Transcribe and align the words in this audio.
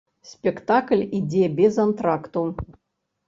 Спектакль 0.29 1.03
ідзе 1.19 1.45
без 1.59 1.77
антракту. 1.85 2.43